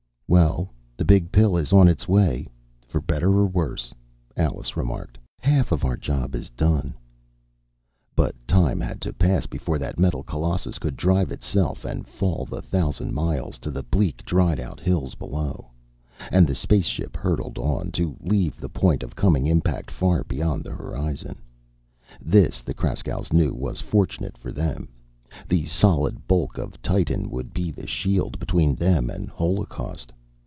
"Well, 0.31 0.69
the 0.95 1.03
Big 1.03 1.29
Pill 1.33 1.57
is 1.57 1.73
on 1.73 1.89
its 1.89 2.07
way 2.07 2.47
for 2.87 3.01
better 3.01 3.27
or 3.31 3.45
worse," 3.45 3.93
Alice 4.37 4.77
remarked. 4.77 5.17
"Half 5.41 5.73
of 5.73 5.83
our 5.83 5.97
job 5.97 6.35
is 6.35 6.49
done." 6.49 6.93
But 8.15 8.33
time 8.47 8.79
had 8.79 9.01
to 9.01 9.11
pass 9.11 9.45
before 9.45 9.77
that 9.79 9.99
metal 9.99 10.23
colossus 10.23 10.79
could 10.79 10.95
drive 10.95 11.33
itself 11.33 11.83
and 11.83 12.07
fall 12.07 12.45
the 12.45 12.61
thousand 12.61 13.13
miles 13.13 13.57
to 13.57 13.69
the 13.69 13.83
bleak, 13.83 14.23
dried 14.23 14.57
out 14.57 14.79
hills 14.79 15.15
below. 15.15 15.69
And 16.31 16.47
the 16.47 16.55
space 16.55 16.85
ship 16.87 17.17
hurtled 17.17 17.57
on, 17.57 17.91
to 17.91 18.15
leave 18.21 18.55
the 18.57 18.69
point 18.69 19.03
of 19.03 19.17
coming 19.17 19.45
impact 19.47 19.91
far 19.91 20.23
beyond 20.23 20.63
the 20.63 20.71
horizon. 20.71 21.41
This, 22.21 22.61
the 22.61 22.73
Kraskows 22.73 23.33
knew, 23.33 23.53
was 23.53 23.81
fortunate 23.81 24.37
for 24.37 24.53
them. 24.53 24.87
The 25.49 25.65
solid 25.65 26.25
bulk 26.25 26.57
of 26.57 26.81
Titan 26.81 27.29
would 27.31 27.53
be 27.53 27.69
the 27.69 27.85
shield 27.85 28.39
between 28.39 28.75
them 28.75 29.09
and 29.09 29.27
holocaust. 29.27 30.13